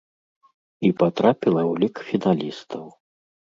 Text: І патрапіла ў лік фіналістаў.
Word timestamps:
І 0.89 0.91
патрапіла 1.01 1.61
ў 1.71 1.85
лік 1.85 1.95
фіналістаў. 2.09 2.85